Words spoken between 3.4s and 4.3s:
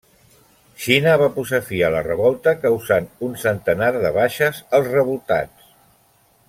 centenar de